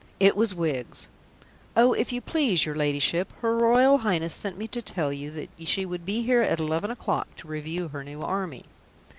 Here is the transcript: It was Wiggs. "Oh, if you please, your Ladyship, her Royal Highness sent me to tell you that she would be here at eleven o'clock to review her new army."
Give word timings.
It 0.19 0.35
was 0.35 0.55
Wiggs. 0.55 1.07
"Oh, 1.77 1.93
if 1.93 2.11
you 2.11 2.21
please, 2.21 2.65
your 2.65 2.73
Ladyship, 2.73 3.31
her 3.41 3.55
Royal 3.55 3.99
Highness 3.99 4.33
sent 4.33 4.57
me 4.57 4.67
to 4.69 4.81
tell 4.81 5.13
you 5.13 5.29
that 5.29 5.51
she 5.65 5.85
would 5.85 6.07
be 6.07 6.23
here 6.23 6.41
at 6.41 6.59
eleven 6.59 6.89
o'clock 6.89 7.27
to 7.35 7.47
review 7.47 7.89
her 7.89 8.03
new 8.03 8.23
army." 8.23 8.63